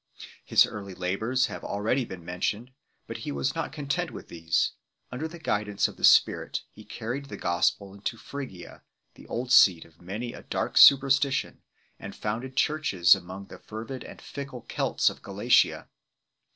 [0.43, 2.71] His early labours have already been mentioned;
[3.05, 4.71] but he was not content with these;
[5.11, 8.81] under the guidance of the Spirit he carried the gospel into Phrygia
[9.13, 11.61] the old seat of many a dark superstition
[11.99, 15.87] and founded churches among the fervid and fickle Kelts of Galatia.